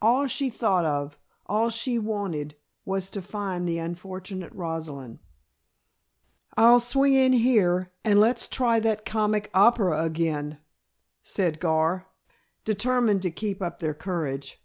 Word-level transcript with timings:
All 0.00 0.26
she 0.26 0.48
thought 0.48 0.86
of, 0.86 1.18
all 1.44 1.68
she 1.68 1.98
wanted, 1.98 2.54
was 2.86 3.10
to 3.10 3.20
find 3.20 3.68
the 3.68 3.76
unfortunate 3.76 4.54
Rosalind. 4.54 5.18
"I'll 6.56 6.80
swing 6.80 7.12
in 7.12 7.34
here 7.34 7.92
and 8.02 8.18
let's 8.20 8.46
try 8.46 8.80
that 8.80 9.04
comic 9.04 9.50
opera 9.52 10.02
again," 10.04 10.60
said 11.22 11.60
Gar, 11.60 12.06
determined 12.64 13.20
to 13.20 13.30
keep 13.30 13.60
up 13.60 13.80
their 13.80 13.92
courage. 13.92 14.62